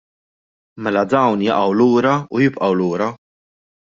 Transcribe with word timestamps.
Mela 0.85 1.03
dawn 1.11 1.43
jaqgħu 1.47 1.75
lura 1.81 2.15
u 2.37 2.41
jibqgħu 2.45 2.73
lura. 2.81 3.11